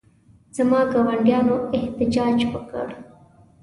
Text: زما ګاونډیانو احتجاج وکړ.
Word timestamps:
زما 0.55 0.79
ګاونډیانو 0.91 1.55
احتجاج 1.77 2.37
وکړ. 2.51 2.87